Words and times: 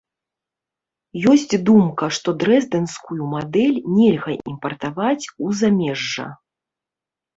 Ёсць 1.31 1.55
думка, 1.67 2.09
што 2.17 2.33
дрэздэнскую 2.43 3.21
мадэль 3.35 3.77
нельга 3.99 4.31
імпартаваць 4.53 5.25
у 5.49 5.55
замежжа. 5.61 6.27